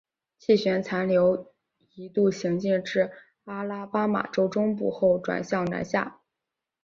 [0.39, 1.53] 气旋残留
[1.93, 3.11] 一度行进至
[3.45, 6.19] 阿拉巴马州中部后转向南下。